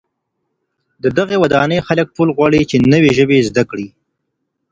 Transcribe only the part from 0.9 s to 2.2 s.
د دغي ودانۍ خلک